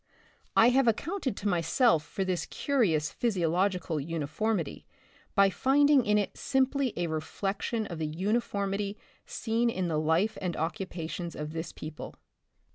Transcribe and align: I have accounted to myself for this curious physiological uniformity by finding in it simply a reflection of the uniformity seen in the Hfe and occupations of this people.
I 0.55 0.69
have 0.69 0.87
accounted 0.87 1.37
to 1.37 1.47
myself 1.47 2.03
for 2.03 2.23
this 2.25 2.47
curious 2.47 3.11
physiological 3.11 3.99
uniformity 3.99 4.87
by 5.35 5.51
finding 5.51 6.07
in 6.07 6.17
it 6.17 6.35
simply 6.35 6.91
a 6.97 7.05
reflection 7.05 7.85
of 7.85 7.99
the 7.99 8.07
uniformity 8.07 8.97
seen 9.27 9.69
in 9.69 9.89
the 9.89 9.99
Hfe 10.01 10.39
and 10.41 10.57
occupations 10.57 11.35
of 11.35 11.53
this 11.53 11.71
people. 11.71 12.15